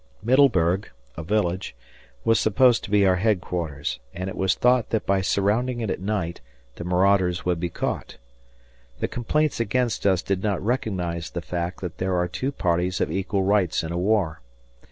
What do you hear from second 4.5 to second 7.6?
thought that by surrounding it at night the marauders could